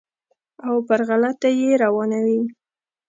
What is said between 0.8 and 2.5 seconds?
پر غلطه یې روانوي.